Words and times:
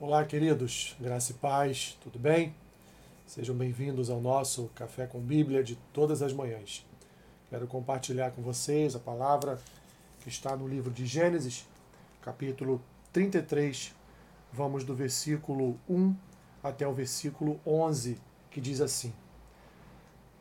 Olá, 0.00 0.24
queridos, 0.24 0.96
graça 1.00 1.30
e 1.30 1.34
paz, 1.36 1.96
tudo 2.02 2.18
bem? 2.18 2.52
Sejam 3.24 3.54
bem-vindos 3.54 4.10
ao 4.10 4.20
nosso 4.20 4.68
Café 4.74 5.06
com 5.06 5.20
Bíblia 5.20 5.62
de 5.62 5.76
todas 5.92 6.20
as 6.20 6.32
manhãs. 6.32 6.84
Quero 7.48 7.68
compartilhar 7.68 8.32
com 8.32 8.42
vocês 8.42 8.96
a 8.96 8.98
palavra 8.98 9.56
que 10.20 10.28
está 10.28 10.56
no 10.56 10.66
livro 10.66 10.90
de 10.90 11.06
Gênesis, 11.06 11.64
capítulo 12.20 12.82
33. 13.12 13.94
Vamos 14.52 14.82
do 14.82 14.96
versículo 14.96 15.78
1 15.88 16.12
até 16.60 16.88
o 16.88 16.92
versículo 16.92 17.60
11, 17.64 18.18
que 18.50 18.60
diz 18.60 18.80
assim: 18.80 19.12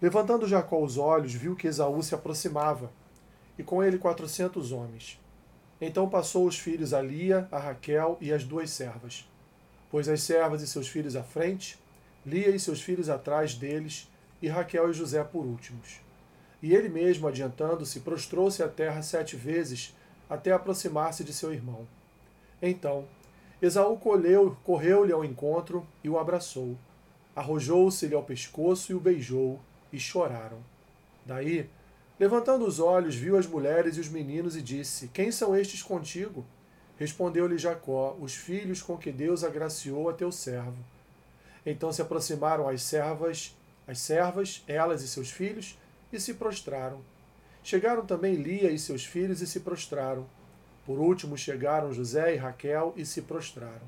Levantando 0.01 0.47
Jacó 0.47 0.81
os 0.81 0.97
olhos, 0.97 1.31
viu 1.31 1.55
que 1.55 1.67
Esaú 1.67 2.01
se 2.01 2.15
aproximava, 2.15 2.91
e 3.55 3.61
com 3.61 3.83
ele 3.83 3.99
quatrocentos 3.99 4.71
homens. 4.71 5.21
Então 5.79 6.09
passou 6.09 6.47
os 6.47 6.57
filhos 6.57 6.91
a 6.91 7.03
Lia, 7.03 7.47
a 7.51 7.59
Raquel 7.59 8.17
e 8.19 8.33
as 8.33 8.43
duas 8.43 8.71
servas 8.71 9.31
pôs 9.93 10.09
as 10.09 10.23
servas 10.23 10.63
e 10.63 10.67
seus 10.67 10.87
filhos 10.87 11.15
à 11.15 11.21
frente, 11.21 11.77
Lia 12.25 12.49
e 12.49 12.59
seus 12.59 12.81
filhos 12.81 13.09
atrás 13.09 13.53
deles, 13.53 14.09
e 14.41 14.47
Raquel 14.47 14.89
e 14.89 14.93
José 14.93 15.23
por 15.23 15.45
últimos. 15.45 16.01
E 16.63 16.73
ele 16.73 16.89
mesmo, 16.89 17.27
adiantando-se, 17.27 17.99
prostrou-se 17.99 18.63
à 18.63 18.67
terra 18.67 19.03
sete 19.03 19.35
vezes, 19.35 19.95
até 20.27 20.51
aproximar-se 20.51 21.23
de 21.23 21.31
seu 21.31 21.53
irmão. 21.53 21.87
Então, 22.59 23.05
Esaú 23.61 23.95
correu-lhe 24.63 25.13
ao 25.13 25.23
encontro 25.23 25.85
e 26.03 26.09
o 26.09 26.17
abraçou. 26.17 26.75
Arrojou-se-lhe 27.35 28.15
ao 28.15 28.23
pescoço 28.23 28.91
e 28.91 28.95
o 28.95 28.99
beijou, 28.99 29.59
e 29.91 29.99
choraram. 29.99 30.63
Daí, 31.23 31.69
levantando 32.19 32.65
os 32.65 32.79
olhos, 32.79 33.13
viu 33.13 33.37
as 33.37 33.45
mulheres 33.45 33.95
e 33.95 33.99
os 33.99 34.09
meninos 34.09 34.55
e 34.55 34.61
disse: 34.63 35.09
Quem 35.09 35.31
são 35.31 35.55
estes 35.55 35.83
contigo? 35.83 36.43
Respondeu-lhe 37.03 37.57
Jacó: 37.57 38.15
Os 38.17 38.33
filhos 38.33 38.81
com 38.81 38.97
que 38.97 39.11
Deus 39.11 39.43
agraciou 39.43 40.07
a 40.07 40.13
teu 40.13 40.31
servo. 40.31 40.77
Então 41.65 41.91
se 41.91 42.01
aproximaram 42.01 42.65
as 42.65 42.81
servas, 42.81 43.53
as 43.85 43.99
servas, 43.99 44.63
elas 44.69 45.01
e 45.01 45.07
seus 45.09 45.29
filhos, 45.29 45.77
e 46.13 46.17
se 46.17 46.35
prostraram. 46.35 47.01
Chegaram 47.61 48.05
também 48.05 48.35
Lia 48.35 48.71
e 48.71 48.79
seus 48.79 49.03
filhos 49.03 49.41
e 49.41 49.47
se 49.47 49.59
prostraram. 49.59 50.25
Por 50.85 50.97
último 50.97 51.37
chegaram 51.37 51.91
José 51.91 52.35
e 52.35 52.37
Raquel 52.37 52.93
e 52.95 53.05
se 53.05 53.23
prostraram. 53.23 53.85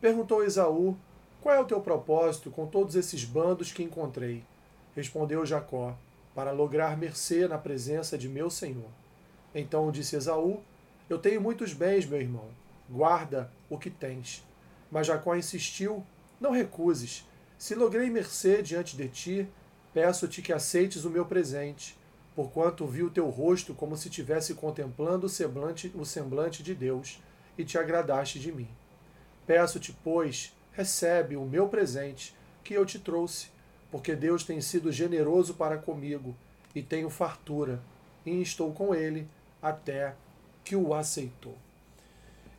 Perguntou 0.00 0.44
Esaú: 0.44 0.96
Qual 1.42 1.52
é 1.52 1.58
o 1.58 1.66
teu 1.66 1.80
propósito 1.80 2.48
com 2.52 2.64
todos 2.64 2.94
esses 2.94 3.24
bandos 3.24 3.72
que 3.72 3.82
encontrei? 3.82 4.44
Respondeu 4.94 5.44
Jacó: 5.44 5.98
Para 6.32 6.52
lograr 6.52 6.96
mercê 6.96 7.48
na 7.48 7.58
presença 7.58 8.16
de 8.16 8.28
meu 8.28 8.48
senhor. 8.48 8.90
Então 9.52 9.90
disse 9.90 10.14
Esaú: 10.14 10.62
eu 11.08 11.18
tenho 11.18 11.40
muitos 11.40 11.72
bens, 11.72 12.04
meu 12.04 12.20
irmão. 12.20 12.48
Guarda 12.88 13.50
o 13.70 13.78
que 13.78 13.90
tens. 13.90 14.44
Mas 14.90 15.06
Jacó 15.06 15.36
insistiu: 15.36 16.04
Não 16.40 16.50
recuses. 16.50 17.24
Se 17.58 17.74
logrei 17.74 18.10
mercê 18.10 18.60
diante 18.60 18.96
de 18.96 19.08
ti, 19.08 19.48
peço-te 19.94 20.42
que 20.42 20.52
aceites 20.52 21.04
o 21.04 21.10
meu 21.10 21.24
presente, 21.24 21.96
porquanto 22.34 22.86
vi 22.86 23.02
o 23.02 23.10
teu 23.10 23.30
rosto 23.30 23.74
como 23.74 23.96
se 23.96 24.10
tivesse 24.10 24.54
contemplando 24.54 25.26
o 25.26 25.30
semblante, 25.30 25.90
o 25.94 26.04
semblante 26.04 26.62
de 26.62 26.74
Deus, 26.74 27.22
e 27.56 27.64
te 27.64 27.78
agradaste 27.78 28.38
de 28.38 28.52
mim. 28.52 28.68
Peço-te, 29.46 29.96
pois, 30.04 30.54
recebe 30.72 31.36
o 31.36 31.46
meu 31.46 31.68
presente 31.68 32.36
que 32.62 32.74
eu 32.74 32.84
te 32.84 32.98
trouxe, 32.98 33.48
porque 33.90 34.14
Deus 34.14 34.44
tem 34.44 34.60
sido 34.60 34.92
generoso 34.92 35.54
para 35.54 35.78
comigo, 35.78 36.36
e 36.74 36.82
tenho 36.82 37.08
fartura, 37.08 37.80
e 38.24 38.42
estou 38.42 38.72
com 38.72 38.94
ele 38.94 39.26
até 39.62 40.14
que 40.66 40.74
o 40.74 40.92
aceitou. 40.92 41.56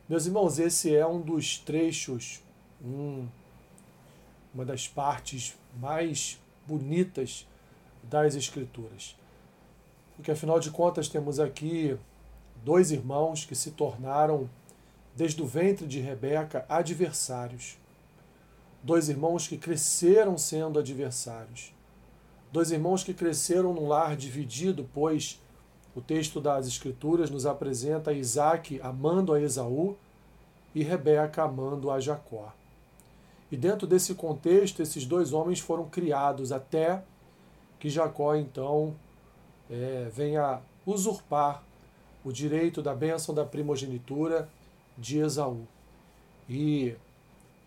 Meus 0.08 0.24
irmãos, 0.24 0.58
esse 0.58 0.96
é 0.96 1.06
um 1.06 1.20
dos 1.20 1.58
trechos, 1.58 2.42
um, 2.82 3.28
uma 4.54 4.64
das 4.64 4.88
partes 4.88 5.54
mais 5.78 6.40
bonitas 6.66 7.46
das 8.02 8.34
Escrituras. 8.34 9.14
Porque 10.16 10.30
afinal 10.30 10.58
de 10.58 10.70
contas 10.70 11.06
temos 11.06 11.38
aqui 11.38 11.98
dois 12.64 12.90
irmãos 12.90 13.44
que 13.44 13.54
se 13.54 13.72
tornaram, 13.72 14.48
desde 15.14 15.42
o 15.42 15.46
ventre 15.46 15.86
de 15.86 16.00
Rebeca, 16.00 16.64
adversários. 16.66 17.76
Dois 18.82 19.10
irmãos 19.10 19.46
que 19.46 19.58
cresceram 19.58 20.38
sendo 20.38 20.78
adversários. 20.78 21.74
Dois 22.50 22.70
irmãos 22.70 23.04
que 23.04 23.12
cresceram 23.12 23.74
num 23.74 23.86
lar 23.86 24.16
dividido, 24.16 24.88
pois 24.94 25.38
o 25.98 26.00
texto 26.00 26.40
das 26.40 26.68
Escrituras 26.68 27.28
nos 27.28 27.44
apresenta 27.44 28.12
Isaac 28.12 28.80
amando 28.80 29.34
a 29.34 29.40
Esaú 29.40 29.96
e 30.72 30.84
Rebeca 30.84 31.42
amando 31.42 31.90
a 31.90 31.98
Jacó. 31.98 32.54
E 33.50 33.56
dentro 33.56 33.84
desse 33.84 34.14
contexto, 34.14 34.80
esses 34.80 35.04
dois 35.04 35.32
homens 35.32 35.58
foram 35.58 35.88
criados 35.88 36.52
até 36.52 37.02
que 37.80 37.90
Jacó 37.90 38.36
então 38.36 38.94
é, 39.68 40.08
venha 40.12 40.60
usurpar 40.86 41.64
o 42.24 42.30
direito 42.30 42.80
da 42.80 42.94
bênção 42.94 43.34
da 43.34 43.44
primogenitura 43.44 44.48
de 44.96 45.18
Esaú. 45.18 45.66
E, 46.48 46.94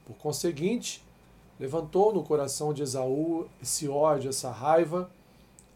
por 0.06 0.16
conseguinte, 0.16 1.04
levantou 1.60 2.14
no 2.14 2.24
coração 2.24 2.74
de 2.74 2.82
Esaú 2.82 3.50
esse 3.62 3.90
ódio, 3.90 4.30
essa 4.30 4.52
raiva, 4.52 5.12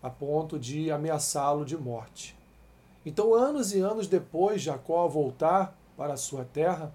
a 0.01 0.09
ponto 0.09 0.57
de 0.57 0.89
ameaçá-lo 0.89 1.65
de 1.65 1.75
morte. 1.75 2.33
Então, 3.05 3.35
anos 3.35 3.73
e 3.73 3.79
anos 3.79 4.07
depois, 4.07 4.61
Jacó 4.61 5.07
voltar 5.07 5.77
para 5.95 6.13
a 6.13 6.17
sua 6.17 6.43
terra, 6.43 6.93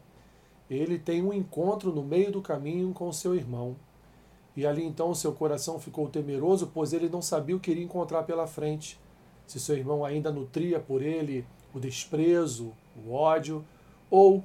ele 0.69 0.98
tem 0.98 1.22
um 1.22 1.32
encontro 1.32 1.93
no 1.93 2.03
meio 2.03 2.31
do 2.31 2.43
caminho 2.43 2.93
com 2.93 3.12
seu 3.12 3.34
irmão. 3.34 3.76
E 4.56 4.66
ali 4.66 4.84
então 4.84 5.15
seu 5.15 5.32
coração 5.32 5.78
ficou 5.78 6.09
temeroso, 6.09 6.71
pois 6.72 6.93
ele 6.93 7.09
não 7.09 7.22
sabia 7.22 7.56
o 7.56 7.60
que 7.60 7.71
iria 7.71 7.84
encontrar 7.84 8.25
pela 8.25 8.47
frente. 8.47 9.00
Se 9.47 9.59
seu 9.59 9.76
irmão 9.76 10.04
ainda 10.04 10.31
nutria 10.31 10.78
por 10.78 11.03
ele 11.03 11.47
o 11.75 11.81
desprezo, 11.81 12.72
o 12.97 13.12
ódio, 13.12 13.65
ou 14.10 14.44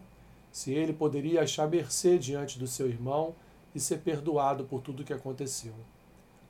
se 0.52 0.72
ele 0.72 0.94
poderia 0.94 1.42
achar 1.42 1.68
mercê 1.68 2.18
diante 2.18 2.58
do 2.58 2.68
seu 2.68 2.88
irmão 2.88 3.36
e 3.74 3.80
ser 3.80 3.98
perdoado 4.00 4.64
por 4.64 4.82
tudo 4.82 5.02
o 5.02 5.06
que 5.06 5.14
aconteceu. 5.14 5.74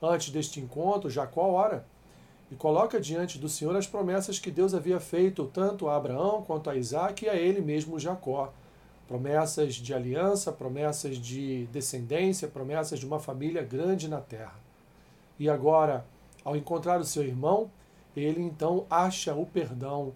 Antes 0.00 0.30
deste 0.30 0.60
encontro, 0.60 1.10
Jacó 1.10 1.50
ora 1.50 1.86
e 2.50 2.54
coloca 2.54 3.00
diante 3.00 3.38
do 3.38 3.48
Senhor 3.48 3.74
as 3.76 3.86
promessas 3.86 4.38
que 4.38 4.50
Deus 4.50 4.74
havia 4.74 5.00
feito 5.00 5.46
tanto 5.52 5.88
a 5.88 5.96
Abraão 5.96 6.42
quanto 6.42 6.70
a 6.70 6.76
Isaac 6.76 7.24
e 7.24 7.28
a 7.28 7.34
ele 7.34 7.60
mesmo 7.60 7.98
Jacó. 7.98 8.52
Promessas 9.08 9.74
de 9.74 9.94
aliança, 9.94 10.52
promessas 10.52 11.16
de 11.16 11.66
descendência, 11.66 12.48
promessas 12.48 12.98
de 12.98 13.06
uma 13.06 13.20
família 13.20 13.62
grande 13.62 14.08
na 14.08 14.20
terra. 14.20 14.58
E 15.38 15.48
agora, 15.48 16.04
ao 16.44 16.56
encontrar 16.56 17.00
o 17.00 17.04
seu 17.04 17.22
irmão, 17.22 17.70
ele 18.16 18.40
então 18.40 18.86
acha 18.88 19.34
o 19.34 19.44
perdão 19.44 20.12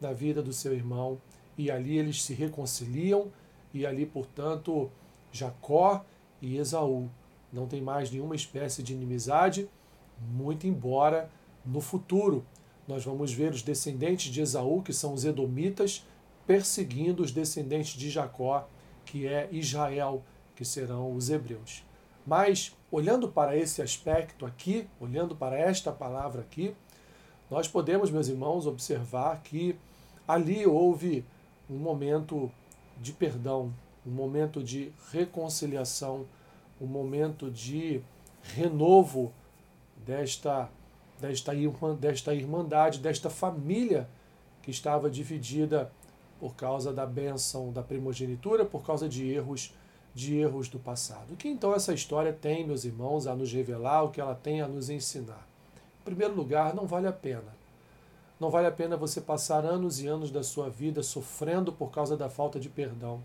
na 0.00 0.12
vida 0.12 0.42
do 0.42 0.52
seu 0.52 0.74
irmão 0.74 1.18
e 1.56 1.70
ali 1.70 1.98
eles 1.98 2.22
se 2.22 2.34
reconciliam 2.34 3.28
e 3.72 3.86
ali, 3.86 4.04
portanto, 4.04 4.90
Jacó 5.32 6.04
e 6.40 6.56
Esaú 6.56 7.08
não 7.52 7.66
tem 7.66 7.80
mais 7.80 8.10
nenhuma 8.10 8.34
espécie 8.34 8.82
de 8.82 8.92
inimizade, 8.92 9.68
muito 10.32 10.66
embora 10.66 11.30
no 11.64 11.80
futuro, 11.80 12.44
nós 12.86 13.04
vamos 13.04 13.32
ver 13.32 13.52
os 13.52 13.62
descendentes 13.62 14.32
de 14.32 14.40
Esaú, 14.40 14.82
que 14.82 14.92
são 14.92 15.14
os 15.14 15.24
Edomitas, 15.24 16.06
perseguindo 16.46 17.22
os 17.22 17.30
descendentes 17.30 17.98
de 17.98 18.10
Jacó, 18.10 18.68
que 19.04 19.26
é 19.26 19.48
Israel, 19.50 20.22
que 20.54 20.64
serão 20.64 21.14
os 21.14 21.30
hebreus. 21.30 21.82
Mas, 22.26 22.76
olhando 22.90 23.28
para 23.28 23.56
esse 23.56 23.82
aspecto 23.82 24.46
aqui, 24.46 24.86
olhando 25.00 25.34
para 25.34 25.58
esta 25.58 25.90
palavra 25.92 26.42
aqui, 26.42 26.74
nós 27.50 27.68
podemos, 27.68 28.10
meus 28.10 28.28
irmãos, 28.28 28.66
observar 28.66 29.42
que 29.42 29.76
ali 30.26 30.66
houve 30.66 31.24
um 31.68 31.76
momento 31.76 32.50
de 33.00 33.12
perdão, 33.12 33.72
um 34.06 34.10
momento 34.10 34.62
de 34.62 34.92
reconciliação, 35.10 36.26
um 36.80 36.86
momento 36.86 37.50
de 37.50 38.02
renovo 38.42 39.32
desta 40.04 40.70
desta, 41.26 41.52
desta 41.98 42.34
irmandade, 42.34 42.98
desta 42.98 43.30
família 43.30 44.08
que 44.62 44.70
estava 44.70 45.10
dividida 45.10 45.90
por 46.38 46.54
causa 46.54 46.92
da 46.92 47.06
benção 47.06 47.72
da 47.72 47.82
primogenitura, 47.82 48.64
por 48.64 48.84
causa 48.84 49.08
de 49.08 49.30
erros 49.30 49.74
de 50.14 50.36
erros 50.36 50.68
do 50.68 50.78
passado. 50.78 51.32
O 51.32 51.36
que 51.36 51.48
então 51.48 51.74
essa 51.74 51.92
história 51.92 52.32
tem, 52.32 52.64
meus 52.64 52.84
irmãos, 52.84 53.26
a 53.26 53.34
nos 53.34 53.52
revelar, 53.52 54.04
o 54.04 54.10
que 54.10 54.20
ela 54.20 54.34
tem 54.34 54.60
a 54.60 54.68
nos 54.68 54.88
ensinar? 54.88 55.44
Em 56.02 56.04
primeiro 56.04 56.34
lugar, 56.34 56.72
não 56.72 56.86
vale 56.86 57.08
a 57.08 57.12
pena. 57.12 57.52
Não 58.38 58.48
vale 58.48 58.68
a 58.68 58.70
pena 58.70 58.96
você 58.96 59.20
passar 59.20 59.64
anos 59.64 60.00
e 60.00 60.06
anos 60.06 60.30
da 60.30 60.44
sua 60.44 60.70
vida 60.70 61.02
sofrendo 61.02 61.72
por 61.72 61.90
causa 61.90 62.16
da 62.16 62.28
falta 62.28 62.60
de 62.60 62.68
perdão, 62.68 63.20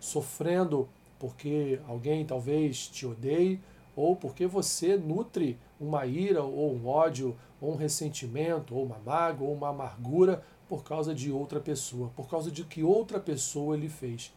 sofrendo 0.00 0.88
porque 1.18 1.80
alguém 1.86 2.24
talvez 2.24 2.88
te 2.88 3.06
odeie, 3.06 3.60
ou 3.94 4.16
porque 4.16 4.46
você 4.46 4.96
nutre 4.96 5.58
uma 5.80 6.06
ira 6.06 6.42
ou 6.42 6.74
um 6.74 6.86
ódio, 6.86 7.36
ou 7.60 7.72
um 7.72 7.76
ressentimento, 7.76 8.74
ou 8.74 8.84
uma 8.84 8.98
mágoa, 8.98 9.48
ou 9.48 9.54
uma 9.54 9.68
amargura 9.68 10.42
por 10.68 10.82
causa 10.82 11.14
de 11.14 11.30
outra 11.30 11.60
pessoa, 11.60 12.10
por 12.16 12.28
causa 12.28 12.50
de 12.50 12.64
que 12.64 12.82
outra 12.82 13.20
pessoa 13.20 13.76
lhe 13.76 13.88
fez. 13.88 14.32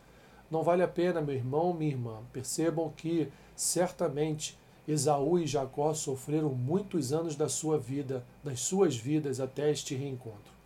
Não 0.49 0.63
vale 0.63 0.83
a 0.83 0.87
pena, 0.87 1.21
meu 1.21 1.35
irmão, 1.35 1.73
minha 1.73 1.91
irmã. 1.91 2.21
Percebam 2.33 2.91
que 2.95 3.31
certamente 3.55 4.57
Esaú 4.87 5.37
e 5.37 5.45
Jacó 5.45 5.93
sofreram 5.93 6.49
muitos 6.49 7.13
anos 7.13 7.35
da 7.35 7.47
sua 7.47 7.77
vida, 7.77 8.25
das 8.43 8.59
suas 8.59 8.95
vidas 8.95 9.39
até 9.39 9.69
este 9.69 9.95
reencontro. 9.95 10.58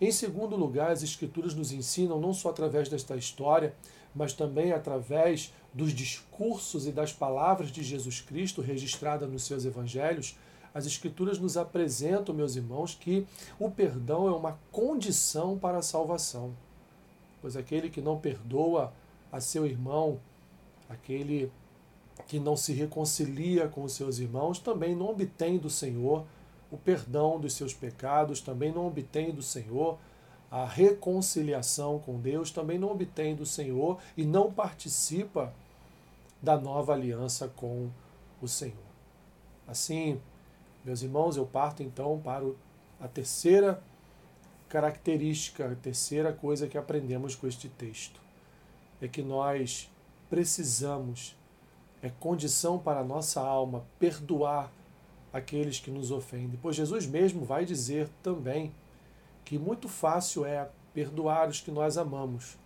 Em 0.00 0.10
segundo 0.10 0.56
lugar, 0.56 0.90
as 0.90 1.02
Escrituras 1.02 1.54
nos 1.54 1.72
ensinam, 1.72 2.20
não 2.20 2.34
só 2.34 2.50
através 2.50 2.88
desta 2.88 3.16
história, 3.16 3.74
mas 4.14 4.32
também 4.32 4.72
através 4.72 5.52
dos 5.72 5.92
discursos 5.92 6.86
e 6.86 6.92
das 6.92 7.12
palavras 7.12 7.70
de 7.70 7.82
Jesus 7.82 8.20
Cristo 8.20 8.60
registradas 8.60 9.30
nos 9.30 9.44
seus 9.44 9.64
evangelhos, 9.64 10.36
as 10.72 10.86
Escrituras 10.86 11.38
nos 11.38 11.56
apresentam, 11.56 12.34
meus 12.34 12.56
irmãos, 12.56 12.96
que 12.98 13.26
o 13.58 13.70
perdão 13.70 14.26
é 14.26 14.32
uma 14.32 14.58
condição 14.72 15.56
para 15.56 15.78
a 15.78 15.82
salvação. 15.82 16.52
Pois 17.40 17.56
aquele 17.56 17.88
que 17.88 18.00
não 18.00 18.18
perdoa 18.18 18.92
a 19.30 19.40
seu 19.40 19.66
irmão, 19.66 20.18
aquele 20.88 21.50
que 22.26 22.40
não 22.40 22.56
se 22.56 22.72
reconcilia 22.72 23.68
com 23.68 23.84
os 23.84 23.92
seus 23.92 24.18
irmãos, 24.18 24.58
também 24.58 24.96
não 24.96 25.10
obtém 25.10 25.58
do 25.58 25.70
Senhor 25.70 26.24
o 26.74 26.78
perdão 26.78 27.38
dos 27.38 27.54
seus 27.54 27.72
pecados, 27.72 28.40
também 28.40 28.72
não 28.72 28.86
obtém 28.86 29.32
do 29.32 29.42
Senhor 29.42 29.98
a 30.50 30.64
reconciliação 30.64 31.98
com 31.98 32.20
Deus, 32.20 32.50
também 32.50 32.78
não 32.78 32.92
obtém 32.92 33.34
do 33.34 33.44
Senhor 33.44 33.98
e 34.16 34.24
não 34.24 34.52
participa 34.52 35.52
da 36.40 36.56
nova 36.56 36.92
aliança 36.92 37.48
com 37.48 37.90
o 38.40 38.46
Senhor. 38.46 38.76
Assim, 39.66 40.20
meus 40.84 41.02
irmãos, 41.02 41.36
eu 41.36 41.46
parto 41.46 41.82
então 41.82 42.20
para 42.22 42.44
a 43.00 43.08
terceira 43.08 43.82
característica, 44.68 45.70
a 45.70 45.74
terceira 45.74 46.32
coisa 46.32 46.68
que 46.68 46.78
aprendemos 46.78 47.34
com 47.34 47.46
este 47.46 47.68
texto. 47.68 48.20
É 49.00 49.08
que 49.08 49.22
nós 49.22 49.90
precisamos, 50.30 51.36
é 52.02 52.10
condição 52.20 52.78
para 52.78 53.00
a 53.00 53.04
nossa 53.04 53.40
alma 53.40 53.84
perdoar 53.98 54.70
aqueles 55.34 55.80
que 55.80 55.90
nos 55.90 56.12
ofendem. 56.12 56.56
Pois 56.62 56.76
Jesus 56.76 57.06
mesmo 57.06 57.44
vai 57.44 57.64
dizer 57.64 58.08
também 58.22 58.72
que 59.44 59.58
muito 59.58 59.88
fácil 59.88 60.46
é 60.46 60.68
perdoar 60.94 61.48
os 61.48 61.60
que 61.60 61.72
nós 61.72 61.98
amamos, 61.98 62.56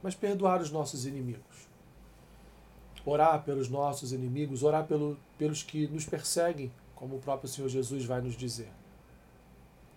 mas 0.00 0.14
perdoar 0.14 0.62
os 0.62 0.70
nossos 0.70 1.06
inimigos. 1.06 1.68
Orar 3.04 3.42
pelos 3.42 3.68
nossos 3.68 4.12
inimigos, 4.12 4.62
orar 4.62 4.86
pelo, 4.86 5.18
pelos 5.36 5.64
que 5.64 5.88
nos 5.88 6.04
perseguem, 6.04 6.70
como 6.94 7.16
o 7.16 7.18
próprio 7.18 7.48
Senhor 7.48 7.68
Jesus 7.68 8.04
vai 8.04 8.20
nos 8.20 8.36
dizer. 8.36 8.70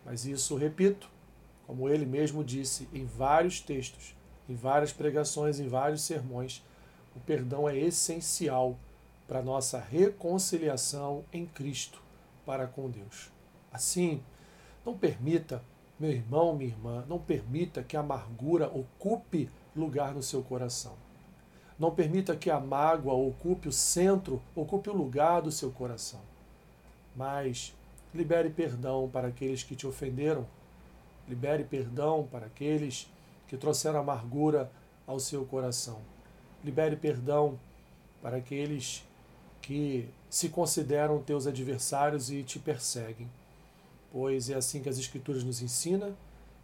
Mas 0.04 0.26
isso, 0.26 0.56
repito, 0.56 1.08
como 1.68 1.88
ele 1.88 2.06
mesmo 2.06 2.44
disse 2.44 2.90
em 2.92 3.06
vários 3.06 3.62
textos, 3.62 4.16
em 4.50 4.56
várias 4.56 4.92
pregações, 4.92 5.60
em 5.60 5.68
vários 5.68 6.02
sermões, 6.02 6.66
o 7.16 7.20
perdão 7.20 7.70
é 7.70 7.78
essencial 7.78 8.76
para 9.28 9.44
nossa 9.44 9.80
reconciliação 9.80 11.24
em 11.32 11.46
Cristo 11.46 12.07
para 12.48 12.66
com 12.66 12.90
Deus. 12.90 13.32
Assim, 13.72 14.24
não 14.84 14.98
permita, 14.98 15.62
meu 16.00 16.10
irmão, 16.10 16.56
minha 16.56 16.72
irmã, 16.72 17.06
não 17.08 17.20
permita 17.20 17.84
que 17.84 17.96
a 17.96 18.00
amargura 18.00 18.68
ocupe 18.70 19.52
lugar 19.76 20.16
no 20.16 20.24
seu 20.24 20.42
coração. 20.42 20.96
Não 21.78 21.94
permita 21.94 22.36
que 22.36 22.50
a 22.50 22.60
mágoa 22.60 23.14
ocupe 23.14 23.68
o 23.68 23.72
centro, 23.72 24.42
ocupe 24.56 24.90
o 24.90 24.98
lugar 24.98 25.44
do 25.44 25.52
seu 25.52 25.70
coração 25.70 26.22
mas 27.18 27.76
libere 28.14 28.50
perdão 28.52 29.10
para 29.10 29.30
aqueles 29.30 29.64
que 29.64 29.76
te 29.76 29.88
ofenderam, 29.88 30.46
libere 31.28 31.64
perdão 31.64 32.28
para 32.32 32.46
aqueles 32.46 33.12
que 33.48 33.58
trouxeram 33.58 34.00
amargura 34.00 34.72
ao 35.08 35.20
seu 35.20 35.44
coração, 35.44 36.00
libere 36.64 36.96
perdão 36.96 37.60
para 38.22 38.38
aqueles 38.38 39.04
que 39.62 40.08
se 40.30 40.50
consideram 40.50 41.22
teus 41.22 41.48
adversários 41.48 42.30
e 42.30 42.44
te 42.44 42.60
perseguem. 42.60 43.30
Pois 44.12 44.50
é 44.50 44.56
assim 44.56 44.82
que 44.82 44.90
as 44.90 44.98
Escrituras 44.98 45.44
nos 45.44 45.62
ensinam, 45.62 46.16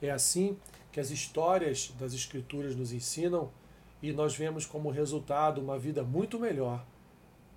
é 0.01 0.12
assim 0.12 0.57
que 0.92 1.00
as 1.00 1.10
histórias 1.10 1.94
das 2.00 2.13
Escrituras 2.13 2.75
nos 2.75 2.92
ensinam, 2.92 3.50
e 4.01 4.12
nós 4.12 4.36
vemos 4.36 4.65
como 4.65 4.89
resultado 4.89 5.62
uma 5.62 5.80
vida 5.80 6.04
muito 6.04 6.38
melhor 6.38 6.86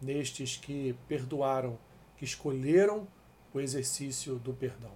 nestes 0.00 0.56
que 0.56 0.94
perdoaram 1.08 1.76
que 2.16 2.24
escolheram 2.24 3.06
o 3.52 3.60
exercício 3.60 4.36
do 4.36 4.52
perdão. 4.52 4.92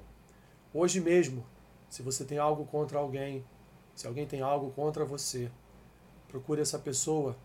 Hoje 0.73 1.01
mesmo, 1.01 1.45
se 1.89 2.03
você 2.03 2.25
tem 2.25 2.39
algo 2.39 2.65
contra 2.65 2.99
alguém, 2.99 3.45
se 3.95 4.07
alguém 4.07 4.27
tem 4.27 4.41
algo 4.41 4.71
contra 4.71 5.05
você, 5.05 5.51
procure 6.29 6.61
essa 6.61 6.79
pessoa, 6.79 7.37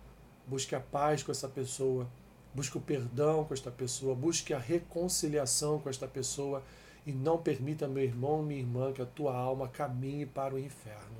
busque 0.45 0.75
a 0.75 0.79
paz 0.79 1.23
com 1.23 1.31
essa 1.31 1.49
pessoa, 1.49 2.07
busque 2.55 2.77
o 2.77 2.81
perdão 2.81 3.43
com 3.43 3.53
esta 3.53 3.69
pessoa, 3.69 4.15
busque 4.15 4.53
a 4.53 4.57
reconciliação 4.57 5.77
com 5.77 5.89
esta 5.89 6.07
pessoa 6.07 6.63
e 7.05 7.11
não 7.11 7.37
permita, 7.37 7.87
meu 7.87 8.03
irmão, 8.03 8.41
minha 8.41 8.61
irmã, 8.61 8.93
que 8.93 9.01
a 9.01 9.05
tua 9.05 9.35
alma 9.35 9.67
caminhe 9.67 10.25
para 10.25 10.55
o 10.55 10.59
inferno. 10.59 11.17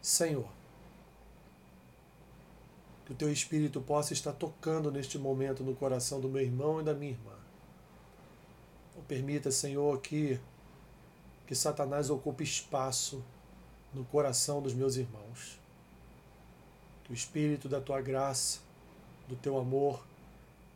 Senhor, 0.00 0.48
que 3.04 3.12
o 3.12 3.16
teu 3.16 3.30
espírito 3.30 3.80
possa 3.80 4.12
estar 4.12 4.32
tocando 4.32 4.90
neste 4.92 5.18
momento 5.18 5.64
no 5.64 5.74
coração 5.74 6.20
do 6.20 6.28
meu 6.28 6.42
irmão 6.42 6.80
e 6.80 6.84
da 6.84 6.94
minha 6.94 7.12
irmã. 7.12 7.36
Não 8.94 9.02
permita, 9.02 9.50
Senhor, 9.50 10.00
que, 10.00 10.40
que 11.46 11.54
Satanás 11.54 12.10
ocupe 12.10 12.44
espaço 12.44 13.22
no 13.92 14.04
coração 14.04 14.62
dos 14.62 14.72
meus 14.72 14.96
irmãos. 14.96 15.58
Que 17.04 17.12
o 17.12 17.14
espírito 17.14 17.68
da 17.68 17.80
tua 17.80 18.00
graça, 18.00 18.60
do 19.28 19.36
teu 19.36 19.58
amor, 19.58 20.04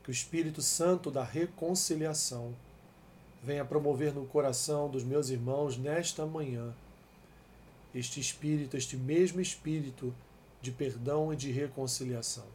que 0.02 0.10
o 0.10 0.12
Espírito 0.12 0.62
Santo 0.62 1.10
da 1.10 1.22
reconciliação 1.22 2.54
venha 3.42 3.64
promover 3.64 4.14
no 4.14 4.26
coração 4.26 4.88
dos 4.88 5.04
meus 5.04 5.30
irmãos 5.30 5.76
nesta 5.76 6.26
manhã 6.26 6.74
este 7.94 8.20
espírito, 8.20 8.76
este 8.76 8.96
mesmo 8.96 9.40
espírito 9.40 10.14
de 10.60 10.70
perdão 10.70 11.32
e 11.32 11.36
de 11.36 11.50
reconciliação. 11.50 12.46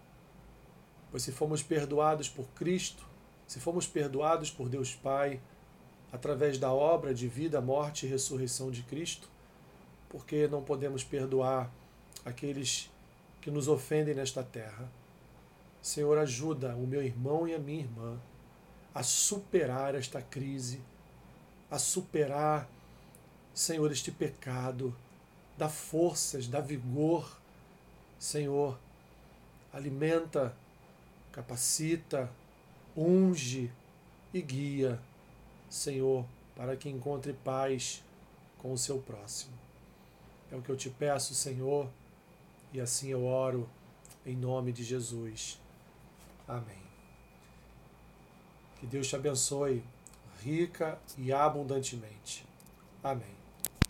Pois 1.12 1.24
se 1.24 1.32
fomos 1.32 1.62
perdoados 1.62 2.30
por 2.30 2.46
Cristo, 2.50 3.06
se 3.48 3.60
fomos 3.60 3.88
perdoados 3.88 4.50
por 4.50 4.70
Deus 4.70 4.96
Pai, 4.96 5.40
através 6.12 6.58
da 6.58 6.72
obra 6.72 7.14
de 7.14 7.28
vida, 7.28 7.60
morte 7.60 8.06
e 8.06 8.10
ressurreição 8.10 8.72
de 8.72 8.84
Cristo, 8.84 9.28
por 10.10 10.26
que 10.26 10.48
não 10.48 10.64
podemos 10.64 11.04
perdoar 11.04 11.70
aqueles 12.24 12.90
que 13.42 13.52
nos 13.52 13.68
ofendem 13.68 14.16
nesta 14.16 14.44
terra? 14.44 14.90
Senhor, 15.86 16.18
ajuda 16.18 16.75
o 16.75 16.88
meu 16.88 17.04
irmão 17.04 17.48
e 17.48 17.54
a 17.54 17.60
minha 17.60 17.82
irmã 17.82 18.20
a 18.92 19.04
superar 19.04 19.94
esta 19.94 20.20
crise, 20.20 20.82
a 21.70 21.77
superar, 21.77 22.68
Senhor, 23.54 23.92
este 23.92 24.12
pecado, 24.12 24.96
dá 25.56 25.70
forças, 25.70 26.48
dá 26.48 26.60
vigor 26.60 27.39
Senhor, 28.18 28.80
alimenta, 29.72 30.58
capacita, 31.32 32.32
unge 32.98 33.72
e 34.34 34.42
guia, 34.42 35.00
Senhor, 35.70 36.25
para 36.56 36.75
que 36.75 36.89
encontre 36.89 37.32
paz 37.32 38.04
com 38.58 38.74
o 38.74 38.77
seu 38.80 38.98
próximo. 38.98 39.54
É 40.51 40.56
o 40.56 40.62
que 40.63 40.72
eu 40.72 40.75
te 40.75 40.89
peço, 40.89 41.36
Senhor, 41.36 41.88
e 42.74 42.82
assim 42.82 43.10
eu 43.10 43.24
oro 43.24 43.70
em 44.25 44.36
nome 44.36 44.74
de 44.74 44.84
Jesus. 44.84 45.63
Amém. 46.48 46.84
Que 48.80 48.86
Deus 48.86 49.08
te 49.08 49.16
abençoe 49.16 49.84
rica 50.44 51.00
e 51.18 51.34
abundantemente. 51.34 52.46
Amém. 53.04 53.45